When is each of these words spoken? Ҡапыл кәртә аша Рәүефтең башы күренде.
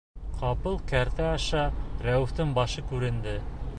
Ҡапыл 0.37 0.77
кәртә 0.91 1.27
аша 1.33 1.67
Рәүефтең 2.07 2.57
башы 2.57 2.87
күренде. 2.93 3.37